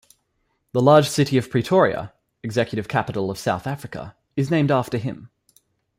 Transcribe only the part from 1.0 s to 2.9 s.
city of Pretoria, executive